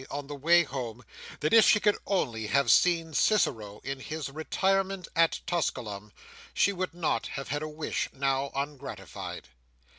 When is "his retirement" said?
3.99-5.07